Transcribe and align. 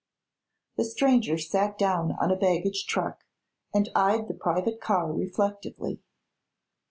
The 0.77 0.83
stranger 0.83 1.37
sat 1.37 1.77
down 1.77 2.13
on 2.13 2.31
a 2.31 2.35
baggage 2.35 2.87
truck 2.87 3.23
and 3.71 3.87
eyed 3.93 4.27
the 4.27 4.33
private 4.33 4.81
car 4.81 5.13
reflectively. 5.13 6.01